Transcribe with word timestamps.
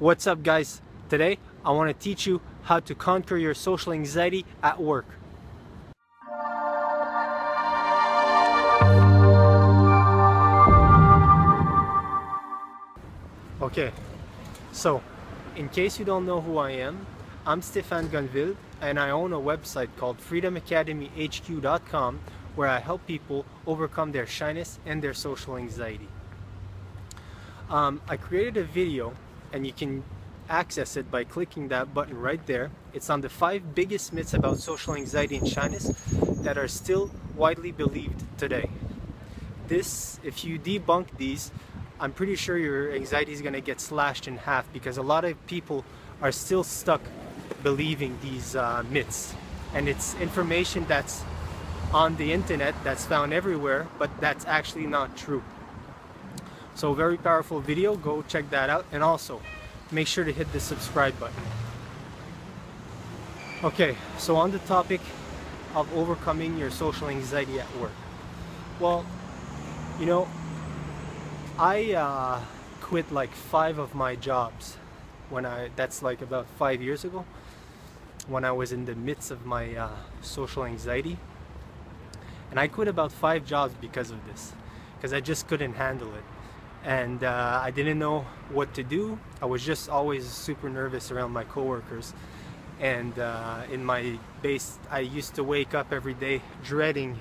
What's 0.00 0.26
up 0.26 0.42
guys? 0.42 0.82
Today 1.08 1.38
I 1.64 1.70
want 1.70 1.88
to 1.88 1.94
teach 1.94 2.26
you 2.26 2.40
how 2.64 2.80
to 2.80 2.96
conquer 2.96 3.36
your 3.36 3.54
social 3.54 3.92
anxiety 3.92 4.44
at 4.60 4.82
work. 4.82 5.06
Okay, 13.62 13.92
so 14.72 15.00
in 15.54 15.68
case 15.68 16.00
you 16.00 16.04
don't 16.04 16.26
know 16.26 16.40
who 16.40 16.58
I 16.58 16.72
am, 16.72 17.06
I'm 17.46 17.60
Stéphane 17.60 18.08
Gonville 18.08 18.56
and 18.80 18.98
I 18.98 19.10
own 19.10 19.32
a 19.32 19.38
website 19.38 19.90
called 19.96 20.18
freedomacademyhq.com 20.18 22.20
where 22.56 22.68
I 22.68 22.80
help 22.80 23.06
people 23.06 23.46
overcome 23.64 24.10
their 24.10 24.26
shyness 24.26 24.80
and 24.84 25.00
their 25.00 25.14
social 25.14 25.56
anxiety. 25.56 26.08
Um, 27.70 28.00
I 28.08 28.16
created 28.16 28.56
a 28.56 28.64
video 28.64 29.14
and 29.54 29.64
you 29.64 29.72
can 29.72 30.02
access 30.50 30.96
it 30.96 31.10
by 31.10 31.24
clicking 31.24 31.68
that 31.68 31.94
button 31.94 32.18
right 32.18 32.44
there. 32.46 32.70
It's 32.92 33.08
on 33.08 33.20
the 33.22 33.28
five 33.28 33.74
biggest 33.74 34.12
myths 34.12 34.34
about 34.34 34.58
social 34.58 34.94
anxiety 34.94 35.36
and 35.36 35.48
shyness 35.48 35.92
that 36.42 36.58
are 36.58 36.68
still 36.68 37.10
widely 37.36 37.72
believed 37.72 38.24
today. 38.36 38.68
This, 39.68 40.18
if 40.22 40.44
you 40.44 40.58
debunk 40.58 41.16
these, 41.16 41.50
I'm 42.00 42.12
pretty 42.12 42.34
sure 42.36 42.58
your 42.58 42.92
anxiety 42.92 43.32
is 43.32 43.40
going 43.40 43.54
to 43.54 43.62
get 43.62 43.80
slashed 43.80 44.28
in 44.28 44.36
half 44.36 44.70
because 44.72 44.98
a 44.98 45.02
lot 45.02 45.24
of 45.24 45.34
people 45.46 45.84
are 46.20 46.32
still 46.32 46.64
stuck 46.64 47.00
believing 47.62 48.18
these 48.20 48.56
uh, 48.56 48.82
myths. 48.90 49.34
And 49.72 49.88
it's 49.88 50.14
information 50.16 50.84
that's 50.86 51.22
on 51.92 52.16
the 52.16 52.32
internet 52.32 52.74
that's 52.82 53.06
found 53.06 53.32
everywhere, 53.32 53.86
but 53.98 54.10
that's 54.20 54.44
actually 54.46 54.86
not 54.86 55.16
true. 55.16 55.42
So 56.74 56.92
very 56.92 57.16
powerful 57.16 57.60
video, 57.60 57.94
go 57.94 58.22
check 58.22 58.50
that 58.50 58.68
out. 58.68 58.84
And 58.90 59.02
also, 59.02 59.40
make 59.92 60.08
sure 60.08 60.24
to 60.24 60.32
hit 60.32 60.52
the 60.52 60.60
subscribe 60.60 61.18
button. 61.20 61.42
Okay, 63.62 63.96
so 64.18 64.36
on 64.36 64.50
the 64.50 64.58
topic 64.60 65.00
of 65.74 65.92
overcoming 65.94 66.58
your 66.58 66.70
social 66.70 67.08
anxiety 67.08 67.60
at 67.60 67.76
work. 67.78 67.92
Well, 68.80 69.06
you 70.00 70.06
know, 70.06 70.28
I 71.58 71.92
uh, 71.92 72.40
quit 72.80 73.12
like 73.12 73.32
five 73.32 73.78
of 73.78 73.94
my 73.94 74.16
jobs 74.16 74.76
when 75.30 75.46
I, 75.46 75.70
that's 75.76 76.02
like 76.02 76.20
about 76.22 76.46
five 76.58 76.82
years 76.82 77.04
ago, 77.04 77.24
when 78.26 78.44
I 78.44 78.52
was 78.52 78.72
in 78.72 78.84
the 78.84 78.94
midst 78.96 79.30
of 79.30 79.46
my 79.46 79.74
uh, 79.76 79.90
social 80.20 80.64
anxiety. 80.64 81.18
And 82.50 82.58
I 82.58 82.66
quit 82.66 82.88
about 82.88 83.12
five 83.12 83.46
jobs 83.46 83.74
because 83.80 84.10
of 84.10 84.26
this, 84.26 84.52
because 84.96 85.12
I 85.12 85.20
just 85.20 85.46
couldn't 85.46 85.74
handle 85.74 86.12
it 86.14 86.24
and 86.84 87.24
uh, 87.24 87.60
I 87.62 87.70
didn't 87.70 87.98
know 87.98 88.26
what 88.50 88.74
to 88.74 88.82
do. 88.82 89.18
I 89.40 89.46
was 89.46 89.64
just 89.64 89.88
always 89.88 90.26
super 90.26 90.68
nervous 90.68 91.10
around 91.10 91.32
my 91.32 91.44
coworkers. 91.44 92.12
And 92.78 93.18
uh, 93.18 93.62
in 93.72 93.84
my 93.84 94.18
base, 94.42 94.78
I 94.90 95.00
used 95.00 95.34
to 95.36 95.44
wake 95.44 95.74
up 95.74 95.92
every 95.92 96.12
day 96.12 96.42
dreading, 96.62 97.18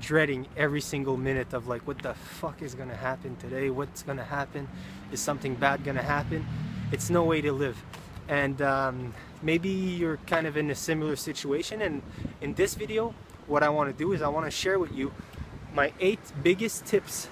dreading 0.00 0.48
every 0.56 0.80
single 0.80 1.16
minute 1.16 1.52
of 1.52 1.68
like, 1.68 1.86
what 1.86 2.02
the 2.02 2.14
fuck 2.14 2.62
is 2.62 2.74
gonna 2.74 2.96
happen 2.96 3.36
today? 3.36 3.70
What's 3.70 4.02
gonna 4.02 4.24
happen? 4.24 4.68
Is 5.12 5.20
something 5.20 5.54
bad 5.54 5.84
gonna 5.84 6.02
happen? 6.02 6.44
It's 6.90 7.10
no 7.10 7.22
way 7.22 7.40
to 7.42 7.52
live. 7.52 7.80
And 8.26 8.60
um, 8.62 9.14
maybe 9.42 9.68
you're 9.68 10.16
kind 10.26 10.46
of 10.46 10.56
in 10.56 10.70
a 10.70 10.74
similar 10.74 11.14
situation. 11.14 11.82
And 11.82 12.02
in 12.40 12.54
this 12.54 12.74
video, 12.74 13.14
what 13.46 13.62
I 13.62 13.68
wanna 13.68 13.92
do 13.92 14.12
is 14.12 14.22
I 14.22 14.28
wanna 14.28 14.50
share 14.50 14.80
with 14.80 14.92
you 14.92 15.12
my 15.72 15.92
eight 16.00 16.20
biggest 16.42 16.86
tips 16.86 17.28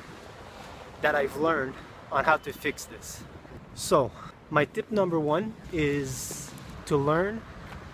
that 1.03 1.14
I've 1.14 1.36
learned 1.36 1.75
on 2.11 2.25
how 2.25 2.36
to 2.39 2.53
fix 2.53 2.84
this. 2.84 3.22
So, 3.75 4.11
my 4.50 4.64
tip 4.64 4.91
number 4.91 5.19
one 5.19 5.55
is 5.72 6.50
to 6.86 6.97
learn 6.97 7.42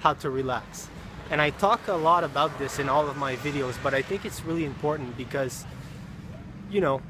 how 0.00 0.14
to 0.14 0.30
relax. 0.30 0.88
And 1.30 1.40
I 1.40 1.50
talk 1.50 1.88
a 1.88 1.92
lot 1.92 2.24
about 2.24 2.58
this 2.58 2.78
in 2.78 2.88
all 2.88 3.06
of 3.08 3.16
my 3.16 3.36
videos, 3.36 3.76
but 3.82 3.92
I 3.94 4.02
think 4.02 4.24
it's 4.24 4.42
really 4.44 4.64
important 4.64 5.16
because, 5.16 5.66
you 6.70 6.80
know, 6.80 7.02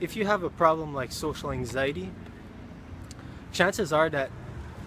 if 0.00 0.16
you 0.16 0.26
have 0.26 0.42
a 0.42 0.50
problem 0.50 0.92
like 0.92 1.10
social 1.10 1.50
anxiety, 1.50 2.10
chances 3.52 3.92
are 3.92 4.10
that 4.10 4.30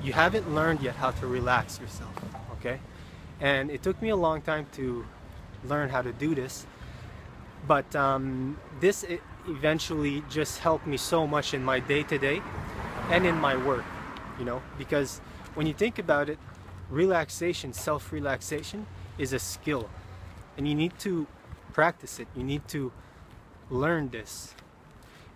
you 0.03 0.13
haven't 0.13 0.53
learned 0.53 0.81
yet 0.81 0.95
how 0.95 1.11
to 1.11 1.27
relax 1.27 1.79
yourself, 1.79 2.13
okay? 2.53 2.79
And 3.39 3.71
it 3.71 3.81
took 3.81 4.01
me 4.01 4.09
a 4.09 4.15
long 4.15 4.41
time 4.41 4.67
to 4.73 5.05
learn 5.63 5.89
how 5.89 6.01
to 6.01 6.11
do 6.11 6.35
this, 6.35 6.67
but 7.67 7.95
um, 7.95 8.59
this 8.79 9.03
eventually 9.47 10.23
just 10.29 10.59
helped 10.59 10.87
me 10.87 10.97
so 10.97 11.27
much 11.27 11.53
in 11.53 11.63
my 11.63 11.79
day-to-day 11.79 12.41
and 13.09 13.25
in 13.25 13.35
my 13.35 13.55
work 13.55 13.85
you 14.37 14.45
know? 14.45 14.61
Because 14.77 15.19
when 15.55 15.67
you 15.67 15.73
think 15.73 15.99
about 15.99 16.29
it 16.29 16.39
relaxation 16.89 17.73
self-relaxation 17.73 18.85
is 19.17 19.33
a 19.33 19.39
skill 19.39 19.89
and 20.55 20.67
you 20.67 20.73
need 20.73 20.97
to 20.99 21.27
practice 21.73 22.19
it. 22.19 22.27
You 22.35 22.43
need 22.43 22.67
to 22.69 22.91
learn 23.69 24.09
this. 24.09 24.55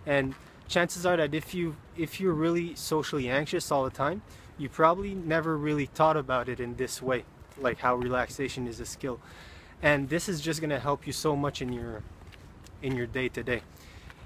And 0.06 0.34
chances 0.68 1.04
are 1.04 1.16
that 1.16 1.34
if 1.34 1.54
you 1.54 1.76
if 1.96 2.20
you're 2.20 2.32
really 2.32 2.74
socially 2.74 3.28
anxious 3.28 3.70
all 3.70 3.84
the 3.84 3.90
time 3.90 4.22
you 4.56 4.68
probably 4.68 5.14
never 5.14 5.56
really 5.56 5.86
thought 5.86 6.16
about 6.16 6.48
it 6.48 6.60
in 6.60 6.76
this 6.76 7.02
way 7.02 7.24
like 7.58 7.78
how 7.78 7.94
relaxation 7.94 8.66
is 8.66 8.80
a 8.80 8.86
skill. 8.86 9.20
And 9.82 10.08
this 10.08 10.28
is 10.28 10.40
just 10.40 10.60
going 10.60 10.70
to 10.70 10.78
help 10.78 11.06
you 11.06 11.12
so 11.12 11.36
much 11.36 11.60
in 11.60 11.72
your 11.72 12.02
in 12.82 12.96
your 12.96 13.06
day 13.06 13.28
to 13.28 13.42
day 13.42 13.62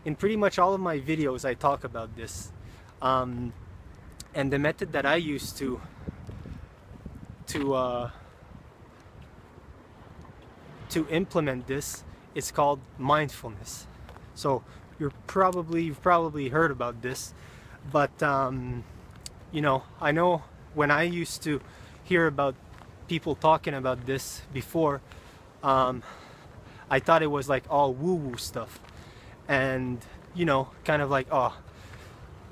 in 0.07 0.15
pretty 0.15 0.37
much 0.37 0.57
all 0.59 0.73
of 0.73 0.81
my 0.81 1.01
videos 1.01 1.45
I 1.45 1.55
talk 1.55 1.83
about 1.83 2.17
this. 2.17 2.53
Um, 3.03 3.53
and 4.35 4.53
the 4.53 4.59
method 4.59 4.93
that 4.93 5.05
I 5.05 5.17
use 5.17 5.53
to 5.55 5.81
to 7.49 7.75
uh, 7.75 8.11
to 10.91 11.09
implement 11.09 11.67
this 11.67 12.05
is 12.35 12.53
called 12.53 12.81
mindfulness. 12.99 13.89
So 14.35 14.63
you're 15.01 15.13
probably 15.27 15.83
you've 15.83 16.03
probably 16.03 16.49
heard 16.51 16.71
about 16.71 17.03
this 17.03 17.35
but 17.93 18.23
um, 18.23 18.85
you 19.51 19.61
know 19.61 19.83
I 20.01 20.13
know 20.13 20.43
when 20.75 20.91
I 20.91 21.03
used 21.03 21.43
to 21.43 21.61
hear 22.05 22.27
about 22.27 22.55
people 23.09 23.35
talking 23.35 23.75
about 23.75 24.07
this 24.07 24.43
before 24.53 25.01
um, 25.63 26.03
I 26.89 27.01
thought 27.01 27.23
it 27.23 27.31
was 27.31 27.49
like 27.49 27.65
all 27.69 27.93
woo-woo 27.93 28.37
stuff 28.37 28.81
and 29.49 30.05
you 30.35 30.45
know 30.45 30.69
kind 30.85 31.03
of 31.03 31.11
like 31.11 31.27
oh 31.31 31.57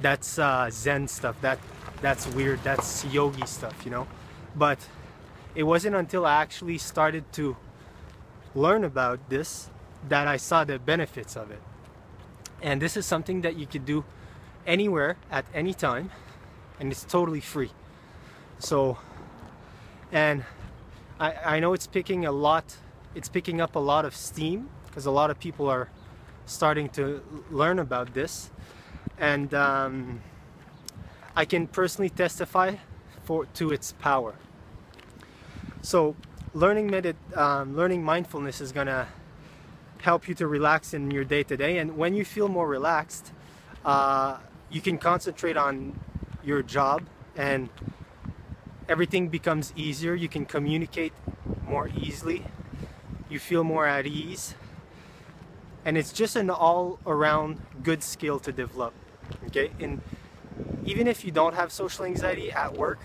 that's 0.01 0.39
uh, 0.39 0.69
zen 0.71 1.09
stuff. 1.09 1.41
That 1.41 1.59
that's 2.01 2.27
weird. 2.27 2.63
That's 2.63 3.05
yogi 3.07 3.47
stuff 3.47 3.85
you 3.85 3.91
know? 3.91 4.07
But 4.55 4.79
it 5.55 5.63
wasn't 5.63 5.95
until 5.95 6.27
i 6.27 6.43
actually 6.43 6.79
started 6.79 7.25
to 7.33 7.57
learn 8.57 8.83
about 8.83 9.21
this 9.31 9.71
that 10.09 10.27
i 10.27 10.37
saw 10.37 10.65
the 10.65 10.79
benefits 10.79 11.37
of 11.37 11.51
it. 11.51 11.63
And 12.63 12.81
this 12.81 12.97
is 12.97 13.07
something 13.07 13.43
that 13.43 13.57
you 13.57 13.67
could 13.67 13.85
do 13.85 14.05
anywhere 14.67 15.17
at 15.31 15.45
any 15.55 15.75
time 15.75 16.11
and 16.81 16.91
it's 16.91 17.05
totally 17.05 17.41
free. 17.41 17.71
So 18.59 18.99
and 20.11 20.45
I, 21.21 21.57
I 21.57 21.61
know 21.61 21.73
it's 21.73 21.87
picking 21.87 22.27
a 22.27 22.33
lot 22.33 22.77
it's 23.15 23.29
picking 23.29 23.61
up 23.61 23.77
a 23.77 23.81
lot 23.81 24.05
of 24.05 24.17
steam 24.17 24.69
because 24.87 25.07
a 25.07 25.11
lot 25.11 25.31
of 25.31 25.39
people 25.39 25.69
are 25.69 25.89
starting 26.47 26.89
to 26.91 27.23
learn 27.51 27.79
about 27.79 28.15
this. 28.15 28.51
And 29.19 29.55
um, 29.55 30.21
I 31.37 31.45
can 31.45 31.67
personally 31.67 32.11
testify 32.11 32.77
for 33.23 33.47
to 33.47 33.71
its 33.71 33.93
power. 33.93 34.35
So 35.83 36.17
learning 36.53 36.91
medit 36.91 37.17
um, 37.37 37.77
learning 37.77 38.05
mindfulness 38.05 38.61
is 38.61 38.73
gonna 38.73 39.09
help 40.03 40.29
you 40.29 40.35
to 40.35 40.47
relax 40.47 40.95
in 40.95 41.11
your 41.11 41.25
day-to-day 41.25 41.75
-day. 41.75 41.81
and 41.81 41.97
when 41.97 42.15
you 42.15 42.25
feel 42.25 42.49
more 42.49 42.69
relaxed 42.69 43.33
uh, 43.85 44.37
you 44.71 44.81
can 44.81 44.99
concentrate 44.99 45.57
on 45.57 45.99
your 46.43 46.63
job 46.63 47.03
and 47.37 47.69
everything 48.89 49.29
becomes 49.29 49.73
easier. 49.77 50.15
You 50.15 50.29
can 50.29 50.45
communicate 50.45 51.13
more 51.67 51.89
easily. 51.89 52.45
You 53.29 53.39
feel 53.39 53.65
more 53.65 53.87
at 53.87 54.07
ease 54.07 54.55
and 55.85 55.99
it's 55.99 56.13
just 56.13 56.37
an 56.37 56.51
all-around 56.51 57.61
good 57.83 58.03
skill 58.03 58.39
to 58.41 58.53
develop 58.53 58.95
okay? 59.47 59.71
And 59.81 60.01
even 60.85 61.07
if 61.07 61.25
you 61.25 61.31
don't 61.31 61.55
have 61.55 61.73
social 61.73 62.05
anxiety 62.05 62.53
at 62.53 62.75
work 62.75 63.01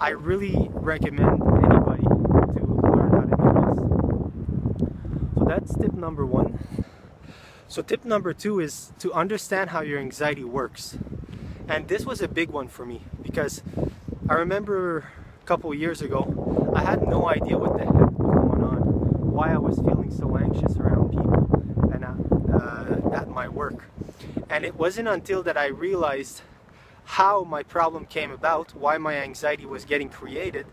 I 0.00 0.10
really 0.10 0.68
recommend 0.72 1.40
anybody 1.42 2.02
to 2.02 2.64
learn 2.82 3.12
how 3.12 3.20
to 3.20 3.36
do 3.36 3.52
this. 4.80 5.38
So 5.38 5.44
that's 5.44 5.74
tip 5.76 5.94
number 5.94 6.26
one. 6.26 6.58
So 7.68 7.82
tip 7.82 8.04
number 8.04 8.32
two 8.32 8.58
is 8.58 8.92
to 8.98 9.12
understand 9.12 9.70
how 9.70 9.80
your 9.82 10.00
anxiety 10.00 10.44
works. 10.44 10.98
And 11.68 11.86
this 11.86 12.04
was 12.04 12.20
a 12.20 12.26
big 12.26 12.50
one 12.50 12.68
for 12.68 12.84
me 12.84 13.02
because 13.22 13.62
I 14.28 14.34
remember 14.34 15.06
a 15.40 15.44
couple 15.44 15.72
years 15.72 16.02
ago 16.02 16.72
I 16.74 16.82
had 16.82 17.06
no 17.06 17.28
idea 17.28 17.56
what 17.56 17.78
the 17.78 17.84
heck 17.84 17.94
was 17.94 18.16
going 18.16 18.64
on 18.64 18.78
why 19.32 19.52
I 19.52 19.58
was 19.58 19.76
feeling 19.76 20.10
so 20.10 20.36
anxious 20.36 20.76
around 20.76 21.10
people 21.10 21.48
and 21.94 22.04
uh, 22.04 23.16
uh, 23.16 23.24
work. 23.52 23.84
And 24.48 24.64
it 24.64 24.74
wasn't 24.76 25.08
until 25.08 25.42
that 25.42 25.56
I 25.56 25.66
realized 25.66 26.42
how 27.04 27.44
my 27.44 27.62
problem 27.62 28.06
came 28.06 28.30
about, 28.30 28.74
why 28.74 28.98
my 28.98 29.16
anxiety 29.16 29.66
was 29.66 29.84
getting 29.84 30.08
created, 30.08 30.66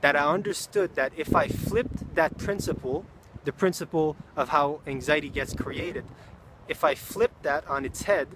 that 0.00 0.16
I 0.16 0.26
understood 0.26 0.94
that 0.96 1.12
if 1.16 1.34
I 1.34 1.48
flipped 1.48 2.14
that 2.14 2.38
principle, 2.38 3.06
the 3.44 3.52
principle 3.52 4.16
of 4.36 4.50
how 4.50 4.80
anxiety 4.86 5.28
gets 5.28 5.54
created, 5.54 6.04
if 6.68 6.84
I 6.84 6.94
flip 6.94 7.32
that 7.42 7.66
on 7.68 7.84
its 7.84 8.02
head, 8.02 8.28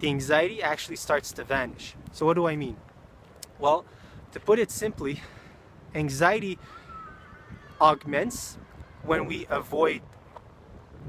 the 0.00 0.08
anxiety 0.08 0.62
actually 0.62 0.96
starts 0.96 1.32
to 1.32 1.44
vanish. 1.44 1.94
So, 2.12 2.26
what 2.26 2.34
do 2.34 2.46
I 2.46 2.56
mean? 2.56 2.76
Well, 3.58 3.84
to 4.32 4.40
put 4.40 4.58
it 4.58 4.70
simply, 4.70 5.20
anxiety 5.94 6.58
augments 7.80 8.58
when 9.02 9.26
we 9.26 9.46
avoid 9.50 10.02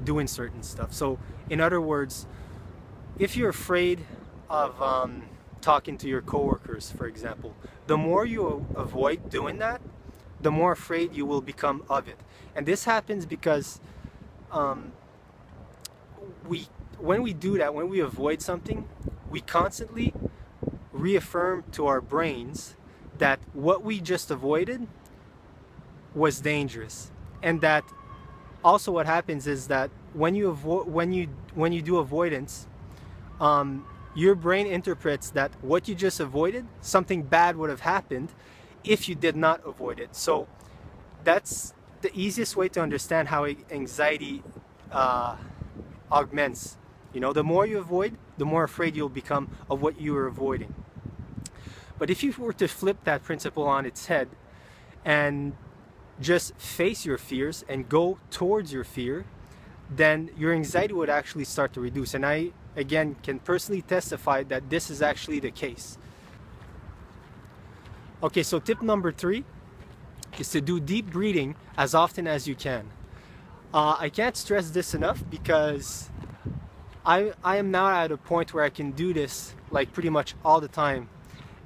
doing 0.04 0.26
certain 0.26 0.62
stuff. 0.62 0.92
So, 0.92 1.18
in 1.50 1.60
other 1.60 1.80
words, 1.80 2.26
if 3.18 3.36
you're 3.36 3.50
afraid 3.50 4.04
of 4.48 4.80
um, 4.82 5.24
talking 5.60 5.96
to 5.98 6.08
your 6.08 6.22
coworkers, 6.22 6.90
for 6.90 7.06
example, 7.06 7.54
the 7.86 7.96
more 7.96 8.24
you 8.24 8.66
avoid 8.74 9.30
doing 9.30 9.58
that, 9.58 9.80
the 10.40 10.50
more 10.50 10.72
afraid 10.72 11.14
you 11.14 11.24
will 11.24 11.40
become 11.40 11.84
of 11.88 12.08
it. 12.08 12.18
And 12.54 12.66
this 12.66 12.84
happens 12.84 13.26
because 13.26 13.80
um, 14.50 14.92
we, 16.46 16.68
when 16.98 17.22
we 17.22 17.32
do 17.32 17.58
that, 17.58 17.74
when 17.74 17.88
we 17.88 18.00
avoid 18.00 18.42
something, 18.42 18.88
we 19.30 19.40
constantly 19.40 20.12
reaffirm 20.92 21.64
to 21.72 21.86
our 21.86 22.00
brains 22.00 22.76
that 23.18 23.38
what 23.52 23.82
we 23.82 24.00
just 24.00 24.30
avoided 24.30 24.86
was 26.14 26.40
dangerous 26.40 27.10
and 27.42 27.60
that 27.60 27.84
also 28.64 28.92
what 28.92 29.06
happens 29.06 29.46
is 29.46 29.68
that 29.68 29.90
when 30.14 30.34
you 30.34 30.48
avoid 30.48 30.86
when 30.88 31.12
you 31.12 31.28
when 31.54 31.72
you 31.72 31.82
do 31.82 31.98
avoidance 31.98 32.66
um, 33.40 33.84
your 34.14 34.34
brain 34.34 34.66
interprets 34.66 35.30
that 35.30 35.52
what 35.62 35.88
you 35.88 35.94
just 35.94 36.20
avoided 36.20 36.66
something 36.80 37.22
bad 37.22 37.56
would 37.56 37.70
have 37.70 37.80
happened 37.80 38.32
if 38.84 39.08
you 39.08 39.14
did 39.14 39.36
not 39.36 39.60
avoid 39.64 40.00
it. 40.00 40.14
So 40.14 40.48
that's 41.24 41.72
the 42.00 42.10
easiest 42.14 42.56
way 42.56 42.68
to 42.70 42.80
understand 42.80 43.28
how 43.28 43.46
anxiety 43.70 44.42
uh, 44.90 45.36
augments. 46.10 46.76
You 47.12 47.20
know 47.20 47.32
the 47.32 47.44
more 47.44 47.66
you 47.66 47.78
avoid 47.78 48.16
the 48.38 48.44
more 48.44 48.64
afraid 48.64 48.96
you'll 48.96 49.08
become 49.08 49.50
of 49.70 49.82
what 49.82 50.00
you 50.00 50.16
are 50.16 50.26
avoiding. 50.26 50.74
But 51.98 52.10
if 52.10 52.22
you 52.22 52.34
were 52.36 52.54
to 52.54 52.66
flip 52.66 53.04
that 53.04 53.22
principle 53.22 53.64
on 53.64 53.86
its 53.86 54.06
head 54.06 54.28
and 55.04 55.54
just 56.22 56.54
face 56.56 57.04
your 57.04 57.18
fears 57.18 57.64
and 57.68 57.88
go 57.88 58.18
towards 58.30 58.72
your 58.72 58.84
fear, 58.84 59.24
then 59.90 60.30
your 60.36 60.52
anxiety 60.52 60.94
would 60.94 61.10
actually 61.10 61.44
start 61.44 61.72
to 61.74 61.80
reduce. 61.80 62.14
And 62.14 62.24
I, 62.24 62.52
again, 62.76 63.16
can 63.22 63.38
personally 63.38 63.82
testify 63.82 64.42
that 64.44 64.70
this 64.70 64.90
is 64.90 65.02
actually 65.02 65.40
the 65.40 65.50
case. 65.50 65.98
Okay, 68.22 68.42
so 68.42 68.58
tip 68.58 68.80
number 68.82 69.10
three 69.12 69.44
is 70.38 70.48
to 70.50 70.60
do 70.60 70.80
deep 70.80 71.10
breathing 71.10 71.56
as 71.76 71.94
often 71.94 72.26
as 72.26 72.46
you 72.46 72.54
can. 72.54 72.90
Uh, 73.74 73.96
I 73.98 74.08
can't 74.08 74.36
stress 74.36 74.70
this 74.70 74.94
enough 74.94 75.24
because 75.28 76.10
I, 77.04 77.32
I 77.42 77.56
am 77.56 77.70
now 77.70 77.88
at 77.88 78.12
a 78.12 78.16
point 78.16 78.54
where 78.54 78.62
I 78.62 78.70
can 78.70 78.92
do 78.92 79.12
this 79.12 79.54
like 79.70 79.92
pretty 79.92 80.10
much 80.10 80.34
all 80.44 80.60
the 80.60 80.68
time 80.68 81.08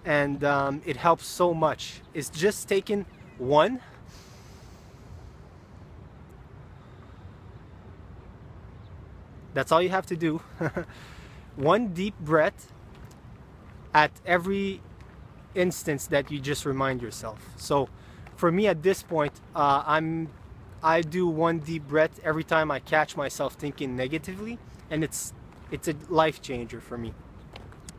and 0.06 0.44
um, 0.44 0.80
it 0.86 0.96
helps 0.96 1.26
so 1.26 1.52
much. 1.52 2.00
It's 2.14 2.30
just 2.30 2.68
taking 2.68 3.04
one 3.38 3.80
That's 9.56 9.72
all 9.72 9.80
you 9.80 9.88
have 9.88 10.04
to 10.06 10.16
do. 10.16 10.42
one 11.56 11.94
deep 11.94 12.18
breath 12.20 12.70
at 13.94 14.10
every 14.26 14.82
instance 15.54 16.06
that 16.08 16.30
you 16.30 16.40
just 16.40 16.66
remind 16.66 17.00
yourself. 17.00 17.40
So 17.56 17.88
for 18.36 18.52
me 18.52 18.66
at 18.66 18.82
this 18.82 19.02
point, 19.02 19.32
uh, 19.54 19.82
I'm 19.86 20.28
I 20.82 21.00
do 21.00 21.26
one 21.26 21.60
deep 21.60 21.88
breath 21.88 22.20
every 22.22 22.44
time 22.44 22.70
I 22.70 22.80
catch 22.80 23.16
myself 23.16 23.54
thinking 23.54 23.96
negatively, 23.96 24.58
and 24.90 25.02
it's 25.02 25.32
it's 25.70 25.88
a 25.88 25.94
life 26.10 26.42
changer 26.42 26.82
for 26.82 26.98
me. 26.98 27.14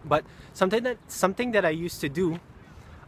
But 0.06 0.26
something 0.54 0.84
that 0.84 0.98
something 1.08 1.54
that 1.54 1.66
I 1.66 1.72
used 1.72 2.02
to 2.02 2.10
do 2.10 2.40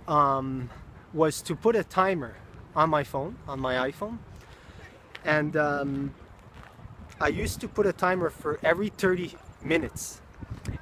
um, 0.07 0.71
was 1.13 1.43
to 1.43 1.55
put 1.55 1.75
a 1.75 1.83
timer 1.83 2.33
on 2.75 2.89
my 2.89 3.03
phone, 3.03 3.35
on 3.47 3.59
my 3.59 3.91
iPhone, 3.91 4.17
and 5.23 5.55
um, 5.55 6.15
I 7.21 7.27
used 7.27 7.59
to 7.61 7.67
put 7.67 7.85
a 7.85 7.91
timer 7.91 8.29
for 8.29 8.59
every 8.63 8.89
30 8.89 9.33
minutes. 9.61 10.21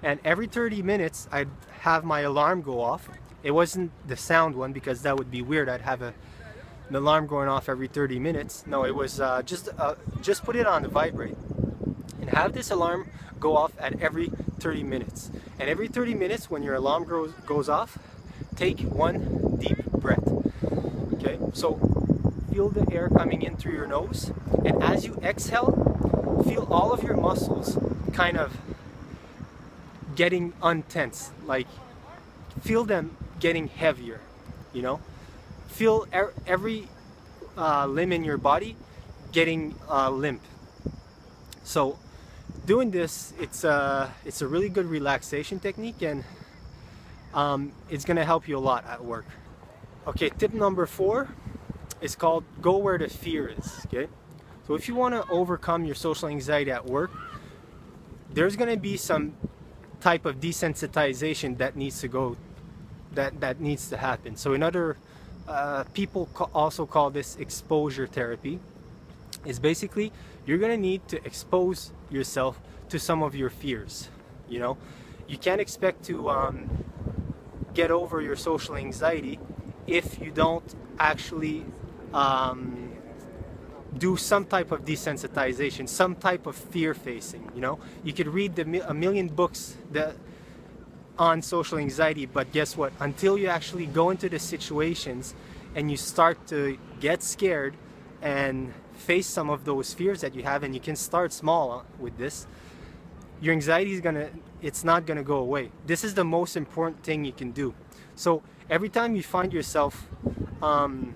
And 0.03 0.19
every 0.23 0.45
30 0.47 0.83
minutes, 0.83 1.27
I'd 1.31 1.49
have 1.81 2.03
my 2.03 2.21
alarm 2.21 2.61
go 2.61 2.79
off. 2.81 3.09
It 3.43 3.51
wasn't 3.51 3.91
the 4.07 4.15
sound 4.15 4.55
one 4.55 4.71
because 4.71 5.01
that 5.01 5.17
would 5.17 5.31
be 5.31 5.41
weird. 5.41 5.67
I'd 5.67 5.81
have 5.81 6.01
a, 6.01 6.13
an 6.89 6.95
alarm 6.95 7.25
going 7.25 7.49
off 7.49 7.69
every 7.69 7.87
30 7.87 8.19
minutes. 8.19 8.65
No, 8.67 8.85
it 8.85 8.95
was 8.95 9.19
uh, 9.19 9.41
just 9.41 9.69
uh, 9.79 9.95
just 10.21 10.43
put 10.43 10.55
it 10.55 10.67
on 10.67 10.83
the 10.83 10.89
vibrate 10.89 11.37
and 12.19 12.29
have 12.29 12.53
this 12.53 12.69
alarm 12.69 13.09
go 13.39 13.57
off 13.57 13.71
at 13.79 13.99
every 14.01 14.27
30 14.59 14.83
minutes. 14.83 15.31
And 15.59 15.69
every 15.69 15.87
30 15.87 16.13
minutes, 16.13 16.51
when 16.51 16.61
your 16.61 16.75
alarm 16.75 17.05
goes 17.05 17.31
goes 17.45 17.67
off, 17.67 17.97
take 18.55 18.81
one 18.81 19.57
deep 19.59 19.85
breath. 19.85 20.27
Okay, 21.13 21.39
so 21.53 21.75
feel 22.51 22.69
the 22.69 22.85
air 22.91 23.09
coming 23.09 23.41
in 23.41 23.55
through 23.57 23.73
your 23.73 23.87
nose, 23.87 24.31
and 24.65 24.81
as 24.83 25.05
you 25.05 25.15
exhale, 25.23 25.96
feel 26.43 26.67
all 26.71 26.91
of 26.93 27.03
your 27.03 27.17
muscles 27.17 27.77
kind 28.13 28.37
of 28.37 28.57
getting 30.15 30.53
untense 30.63 31.29
like 31.45 31.67
feel 32.61 32.83
them 32.83 33.15
getting 33.39 33.67
heavier 33.67 34.19
you 34.77 34.83
know? 34.83 34.99
Feel 35.67 36.07
er 36.13 36.33
every 36.45 36.87
uh, 37.57 37.87
limb 37.87 38.11
in 38.11 38.23
your 38.23 38.37
body 38.37 38.77
getting 39.31 39.75
uh, 39.89 40.09
limp. 40.09 40.41
So 41.63 41.97
doing 42.65 42.91
this 42.91 43.33
it's 43.39 43.63
a 43.63 43.71
uh, 43.71 44.09
it's 44.25 44.41
a 44.41 44.47
really 44.47 44.69
good 44.69 44.85
relaxation 44.85 45.59
technique 45.59 46.01
and 46.01 46.23
um, 47.33 47.71
it's 47.89 48.05
gonna 48.05 48.23
help 48.23 48.47
you 48.47 48.57
a 48.57 48.63
lot 48.71 48.85
at 48.85 49.03
work. 49.03 49.25
Okay 50.05 50.29
tip 50.29 50.53
number 50.53 50.85
four 50.85 51.27
is 51.99 52.15
called 52.15 52.43
go 52.61 52.77
where 52.77 52.97
the 52.97 53.09
fear 53.09 53.47
is 53.49 53.81
okay 53.87 54.07
so 54.67 54.75
if 54.75 54.89
you 54.89 54.95
want 54.95 55.15
to 55.15 55.25
overcome 55.31 55.85
your 55.85 55.95
social 55.95 56.27
anxiety 56.27 56.71
at 56.71 56.85
work, 56.85 57.11
there's 58.33 58.57
going 58.57 58.69
to 58.69 58.77
be 58.79 58.97
some 58.97 59.33
type 60.01 60.25
of 60.25 60.41
desensitization 60.41 61.57
that 61.57 61.77
needs 61.77 62.01
to 62.01 62.09
go, 62.09 62.35
that, 63.13 63.39
that 63.39 63.61
needs 63.61 63.89
to 63.89 63.97
happen. 63.97 64.35
So 64.35 64.53
in 64.53 64.61
other, 64.61 64.97
uh, 65.47 65.85
people 65.93 66.27
also 66.53 66.85
call 66.85 67.09
this 67.09 67.37
exposure 67.37 68.07
therapy. 68.07 68.59
Is 69.45 69.59
basically 69.59 70.11
you're 70.45 70.57
going 70.57 70.71
to 70.71 70.77
need 70.77 71.07
to 71.09 71.25
expose 71.25 71.93
yourself 72.09 72.59
to 72.89 72.99
some 72.99 73.23
of 73.23 73.35
your 73.35 73.49
fears. 73.49 74.09
You 74.49 74.59
know, 74.59 74.77
you 75.27 75.37
can't 75.37 75.61
expect 75.61 76.03
to 76.05 76.29
um, 76.29 76.83
get 77.73 77.91
over 77.91 78.21
your 78.21 78.35
social 78.35 78.75
anxiety 78.75 79.39
if 79.85 80.19
you 80.19 80.31
don't 80.31 80.75
actually 80.99 81.65
um, 82.13 82.86
do 83.97 84.17
some 84.17 84.45
type 84.45 84.71
of 84.71 84.85
desensitization, 84.85 85.87
some 85.87 86.15
type 86.15 86.45
of 86.45 86.55
fear 86.55 86.93
facing. 86.93 87.51
You 87.55 87.61
know, 87.61 87.79
you 88.03 88.13
could 88.13 88.27
read 88.27 88.55
the, 88.55 88.89
a 88.89 88.93
million 88.93 89.27
books 89.27 89.77
that 89.91 90.15
on 91.17 91.41
social 91.41 91.77
anxiety, 91.77 92.25
but 92.25 92.51
guess 92.51 92.77
what? 92.77 92.93
Until 92.99 93.37
you 93.37 93.47
actually 93.47 93.87
go 93.87 94.09
into 94.11 94.29
the 94.29 94.39
situations 94.39 95.33
and 95.75 95.89
you 95.89 95.97
start 95.97 96.47
to 96.47 96.77
get 96.99 97.23
scared 97.23 97.75
and 98.21 98.73
face 98.93 99.27
some 99.27 99.49
of 99.49 99.65
those 99.65 99.93
fears 99.93 100.21
that 100.21 100.33
you 100.35 100.43
have, 100.43 100.63
and 100.63 100.73
you 100.73 100.79
can 100.81 100.95
start 100.95 101.31
small 101.31 101.71
uh, 101.71 101.81
with 101.99 102.17
this. 102.17 102.47
Your 103.41 103.53
anxiety 103.53 103.93
is 103.93 104.01
gonna, 104.01 104.29
it's 104.61 104.83
not 104.83 105.05
gonna 105.05 105.23
go 105.23 105.37
away. 105.37 105.71
This 105.85 106.03
is 106.03 106.15
the 106.15 106.23
most 106.23 106.57
important 106.57 107.03
thing 107.03 107.23
you 107.23 107.31
can 107.31 107.51
do. 107.51 107.73
So 108.15 108.41
every 108.69 108.89
time 108.89 109.15
you 109.15 109.21
find 109.21 109.53
yourself 109.53 110.07
um, 110.61 111.13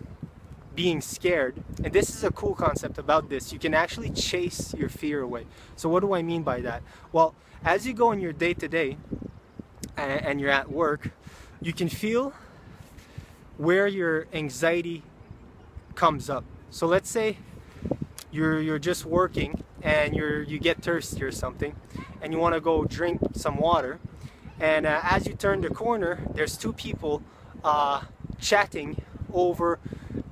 being 0.81 0.99
scared. 0.99 1.63
And 1.83 1.93
this 1.93 2.09
is 2.09 2.23
a 2.23 2.31
cool 2.31 2.55
concept 2.55 2.97
about 2.97 3.29
this. 3.29 3.53
You 3.53 3.59
can 3.59 3.75
actually 3.75 4.09
chase 4.09 4.73
your 4.73 4.89
fear 4.89 5.21
away. 5.21 5.45
So 5.75 5.87
what 5.89 5.99
do 5.99 6.13
I 6.13 6.23
mean 6.23 6.41
by 6.41 6.59
that? 6.61 6.81
Well, 7.11 7.35
as 7.63 7.85
you 7.85 7.93
go 7.93 8.11
in 8.11 8.19
your 8.19 8.33
day 8.33 8.55
to 8.55 8.67
day 8.67 8.97
and 9.95 10.41
you're 10.41 10.49
at 10.49 10.71
work, 10.71 11.11
you 11.61 11.71
can 11.71 11.87
feel 11.87 12.33
where 13.57 13.85
your 13.85 14.25
anxiety 14.33 15.03
comes 15.93 16.31
up. 16.31 16.45
So 16.71 16.87
let's 16.87 17.11
say 17.11 17.37
you're 18.31 18.59
you're 18.59 18.79
just 18.79 19.05
working 19.05 19.63
and 19.83 20.15
you're 20.15 20.41
you 20.41 20.57
get 20.57 20.81
thirsty 20.81 21.21
or 21.21 21.31
something 21.31 21.75
and 22.23 22.33
you 22.33 22.39
want 22.39 22.55
to 22.55 22.61
go 22.61 22.85
drink 22.85 23.19
some 23.33 23.57
water 23.57 23.99
and 24.59 24.87
uh, 24.87 25.01
as 25.03 25.27
you 25.27 25.33
turn 25.33 25.59
the 25.61 25.69
corner 25.69 26.13
there's 26.33 26.55
two 26.55 26.71
people 26.71 27.21
uh, 27.63 28.01
chatting 28.39 28.89
over 29.33 29.79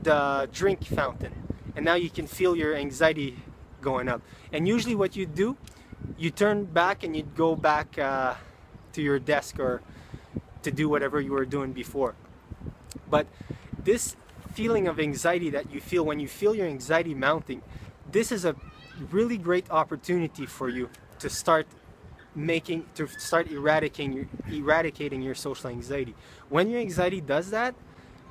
the 0.09 0.49
drink 0.59 0.79
fountain 0.99 1.33
and 1.75 1.81
now 1.89 1.97
you 2.05 2.09
can 2.17 2.27
feel 2.37 2.53
your 2.61 2.73
anxiety 2.85 3.29
going 3.81 4.07
up 4.13 4.21
and 4.53 4.67
usually 4.67 4.95
what 5.01 5.11
you 5.15 5.25
do 5.25 5.47
you 6.17 6.29
turn 6.29 6.65
back 6.65 7.03
and 7.03 7.15
you 7.15 7.23
go 7.23 7.55
back 7.55 7.97
uh, 7.97 8.33
to 8.93 9.01
your 9.01 9.19
desk 9.19 9.59
or 9.59 9.81
to 10.63 10.71
do 10.71 10.89
whatever 10.89 11.21
you 11.21 11.31
were 11.31 11.45
doing 11.45 11.71
before. 11.71 12.15
But 13.09 13.27
this 13.83 14.15
feeling 14.53 14.87
of 14.87 14.99
anxiety 14.99 15.49
that 15.51 15.71
you 15.71 15.79
feel 15.79 16.03
when 16.05 16.19
you 16.19 16.27
feel 16.27 16.53
your 16.55 16.67
anxiety 16.67 17.13
mounting, 17.13 17.61
this 18.11 18.31
is 18.31 18.45
a 18.45 18.55
really 19.11 19.37
great 19.37 19.69
opportunity 19.71 20.45
for 20.45 20.69
you 20.69 20.89
to 21.19 21.29
start 21.29 21.67
making 22.35 22.85
to 22.95 23.07
start 23.07 23.49
eradicating 23.51 24.13
your 24.13 24.27
eradicating 24.51 25.21
your 25.21 25.35
social 25.35 25.69
anxiety. 25.69 26.13
When 26.49 26.69
your 26.69 26.79
anxiety 26.79 27.21
does 27.21 27.49
that, 27.51 27.75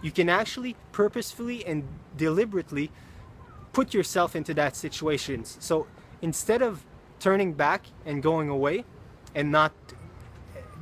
you 0.03 0.11
can 0.11 0.29
actually 0.29 0.77
purposefully 0.93 1.65
and 1.67 1.85
deliberately 2.17 2.91
put 3.73 3.95
yourself 3.95 4.37
into 4.37 4.55
that 4.55 4.77
situation. 4.77 5.45
So 5.45 5.87
instead 6.23 6.63
of 6.63 6.85
turning 7.21 7.53
back 7.53 7.87
and 8.07 8.23
going 8.23 8.49
away 8.49 8.85
and 9.35 9.51
not 9.51 9.73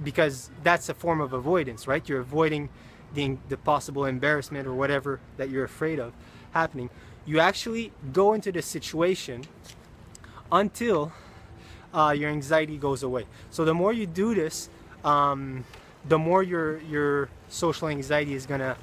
because 0.02 0.50
that's 0.62 0.88
a 0.88 0.94
form 0.94 1.20
of 1.20 1.32
avoidance, 1.32 1.86
right? 1.86 2.06
You're 2.08 2.20
avoiding 2.20 2.68
the, 3.14 3.36
the 3.48 3.56
possible 3.56 4.04
embarrassment 4.04 4.66
or 4.66 4.74
whatever 4.74 5.20
that 5.38 5.48
you're 5.48 5.64
afraid 5.64 5.98
of 5.98 6.12
happening. 6.52 6.90
You 7.24 7.40
actually 7.40 7.92
go 8.12 8.34
into 8.34 8.52
the 8.52 8.62
situation 8.62 9.44
until 10.52 11.12
uh, 11.92 12.14
your 12.16 12.30
anxiety 12.30 12.76
goes 12.76 13.02
away. 13.02 13.26
So 13.50 13.64
the 13.64 13.74
more 13.74 13.92
you 13.92 14.06
do 14.06 14.34
this, 14.34 14.68
um, 15.04 15.64
the 16.08 16.18
more 16.18 16.42
your 16.42 16.78
your 16.82 17.28
social 17.48 17.88
anxiety 17.88 18.34
is 18.34 18.46
gonna 18.46 18.76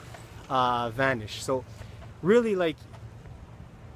uh, 0.53 0.91
vanish. 0.91 1.43
So 1.43 1.65
really, 2.21 2.55
like, 2.55 2.77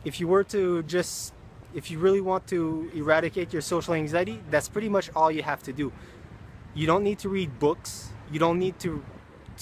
if 0.04 0.20
you 0.20 0.28
were 0.28 0.44
to 0.46 0.84
just 0.84 1.34
if 1.74 1.92
you 1.92 2.00
really 2.00 2.22
want 2.22 2.48
to 2.48 2.90
eradicate 2.96 3.54
your 3.54 3.62
social 3.62 3.94
anxiety, 3.94 4.42
that's 4.50 4.68
pretty 4.68 4.90
much 4.90 5.12
all 5.16 5.30
you 5.30 5.44
have 5.44 5.62
to 5.64 5.74
do. 5.74 5.92
You 6.74 6.88
don't 6.88 7.04
need 7.04 7.20
to 7.20 7.30
read 7.30 7.60
books. 7.60 8.10
You 8.32 8.40
don't 8.40 8.58
need 8.58 8.80
to 8.80 9.04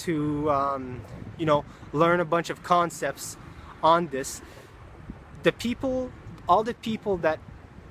to 0.06 0.50
um, 0.50 1.02
you 1.38 1.46
know 1.46 1.64
learn 1.92 2.20
a 2.20 2.24
bunch 2.24 2.48
of 2.48 2.62
concepts 2.62 3.36
on 3.82 4.08
this. 4.08 4.40
The 5.42 5.52
people, 5.52 6.10
all 6.48 6.64
the 6.64 6.74
people 6.74 7.18
that 7.18 7.38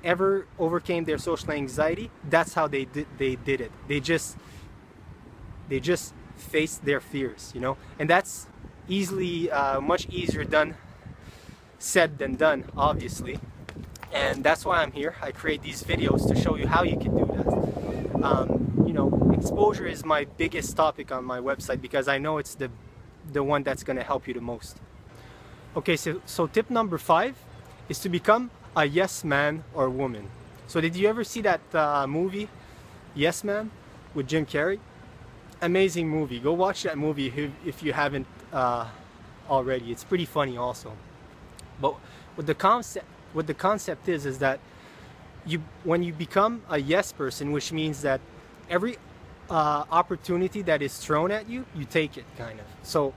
ever 0.02 0.46
overcame 0.58 1.04
their 1.04 1.18
social 1.18 1.52
anxiety, 1.52 2.10
that's 2.28 2.54
how 2.54 2.66
they 2.66 2.84
did 2.86 3.06
they 3.18 3.36
did 3.36 3.60
it. 3.60 3.70
They 3.86 4.00
just 4.00 4.36
they 5.68 5.78
just 5.78 6.14
faced 6.36 6.84
their 6.84 7.00
fears, 7.00 7.52
you 7.54 7.60
know, 7.60 7.76
and 7.98 8.10
that's 8.10 8.48
easily 8.88 9.50
uh, 9.50 9.80
much 9.80 10.08
easier 10.08 10.44
done 10.44 10.76
said 11.78 12.18
than 12.18 12.34
done, 12.36 12.64
obviously. 12.76 13.38
And 14.12 14.42
that's 14.42 14.64
why 14.64 14.82
I'm 14.82 14.92
here. 14.92 15.14
I 15.20 15.30
create 15.30 15.62
these 15.62 15.82
videos 15.82 16.26
to 16.28 16.34
show 16.40 16.56
you 16.56 16.66
how 16.66 16.82
you 16.82 16.96
can 16.98 17.16
do 17.16 17.26
that. 17.26 18.24
Um, 18.24 18.84
you 18.86 18.92
know, 18.92 19.30
exposure 19.36 19.86
is 19.86 20.04
my 20.04 20.24
biggest 20.24 20.76
topic 20.76 21.12
on 21.12 21.24
my 21.24 21.38
website 21.38 21.80
because 21.80 22.08
I 22.08 22.18
know 22.18 22.38
it's 22.38 22.54
the 22.54 22.70
the 23.32 23.42
one 23.42 23.62
that's 23.64 23.82
going 23.82 23.96
to 23.96 24.04
help 24.04 24.28
you 24.28 24.34
the 24.34 24.40
most. 24.40 24.76
Okay, 25.76 25.96
so, 25.96 26.22
so 26.26 26.46
tip 26.46 26.70
number 26.70 26.96
five 26.96 27.36
is 27.88 27.98
to 27.98 28.08
become 28.08 28.50
a 28.76 28.84
yes 28.86 29.24
man 29.24 29.64
or 29.74 29.90
woman. 29.90 30.28
So 30.66 30.80
did 30.80 30.96
you 30.96 31.08
ever 31.08 31.24
see 31.24 31.40
that 31.42 31.60
uh, 31.74 32.06
movie, 32.06 32.48
Yes 33.14 33.44
Man, 33.44 33.70
with 34.14 34.26
Jim 34.26 34.46
Carrey? 34.46 34.78
Amazing 35.62 36.08
movie. 36.08 36.38
Go 36.38 36.52
watch 36.52 36.82
that 36.82 36.98
movie 36.98 37.28
if, 37.28 37.50
if 37.64 37.82
you 37.82 37.92
haven't 37.92 38.26
uh, 38.52 38.88
already. 39.48 39.92
It's 39.92 40.04
pretty 40.04 40.24
funny 40.24 40.56
also. 40.56 40.92
But 41.80 41.94
what 42.34 42.46
the 42.46 42.54
concept, 42.54 43.06
what 43.32 43.46
the 43.46 43.54
concept 43.54 44.08
is, 44.08 44.26
is 44.26 44.38
that 44.38 44.60
you, 45.44 45.62
when 45.84 46.02
you 46.02 46.12
become 46.12 46.62
a 46.68 46.78
yes 46.78 47.12
person, 47.12 47.52
which 47.52 47.72
means 47.72 48.02
that 48.02 48.20
every 48.68 48.96
uh, 49.48 49.84
opportunity 49.90 50.62
that 50.62 50.82
is 50.82 50.96
thrown 50.98 51.30
at 51.30 51.48
you, 51.48 51.64
you 51.74 51.84
take 51.84 52.16
it, 52.16 52.24
kind 52.36 52.58
of. 52.58 52.66
So, 52.82 53.14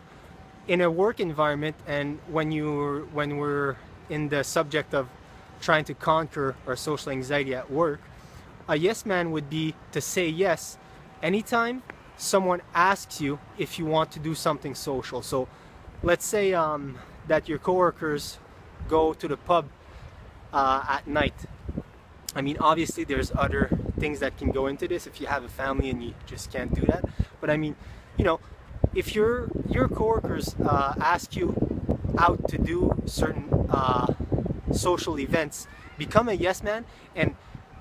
in 0.68 0.82
a 0.82 0.92
work 0.92 1.20
environment, 1.20 1.76
and 1.88 2.20
when 2.28 2.52
you 2.52 3.10
when 3.12 3.38
we're 3.38 3.76
in 4.10 4.30
the 4.30 4.44
subject 4.44 4.94
of 4.94 5.08
trying 5.62 5.84
to 5.86 5.94
conquer 5.94 6.56
our 6.68 6.76
social 6.76 7.12
anxiety 7.12 7.56
at 7.56 7.72
work, 7.72 8.00
a 8.68 8.76
yes 8.76 9.06
man 9.06 9.32
would 9.32 9.50
be 9.50 9.74
to 9.92 10.00
say 10.00 10.28
yes 10.28 10.78
anytime 11.24 11.82
someone 12.20 12.62
asks 12.76 13.22
you 13.22 13.40
if 13.58 13.80
you 13.80 13.86
want 13.86 14.12
to 14.12 14.20
do 14.20 14.36
something 14.36 14.76
social. 14.76 15.22
So 15.22 15.48
let's 16.04 16.26
say 16.26 16.54
um, 16.54 17.00
that 17.28 17.48
your 17.48 17.58
coworkers 17.58 18.38
go 18.88 19.14
to 19.14 19.28
the 19.28 19.38
pub 19.38 19.70
uh, 20.54 20.84
at 20.88 21.08
night. 21.08 21.34
I 22.36 22.42
mean, 22.42 22.58
obviously, 22.60 23.06
there's 23.06 23.32
other 23.36 23.70
things 24.00 24.20
that 24.20 24.38
can 24.38 24.52
go 24.52 24.68
into 24.68 24.88
this 24.88 25.08
if 25.08 25.20
you 25.20 25.28
have 25.28 25.44
a 25.44 25.50
family 25.50 25.90
and 25.90 26.04
you 26.04 26.14
just 26.28 26.52
can't 26.52 26.74
do 26.74 26.82
that. 26.88 27.06
But 27.42 27.50
I 27.50 27.58
mean, 27.58 27.76
you 28.18 28.26
know, 28.26 28.40
if 28.94 29.16
your 29.16 29.50
your 29.70 29.88
coworkers 29.88 30.56
uh, 30.64 30.94
ask 31.00 31.36
you 31.36 31.56
out 32.18 32.48
to 32.50 32.58
do 32.58 33.02
certain 33.06 33.50
uh, 33.70 34.14
social 34.72 35.20
events, 35.20 35.68
become 35.98 36.30
a 36.30 36.34
yes 36.34 36.62
man 36.62 36.86
and 37.16 37.36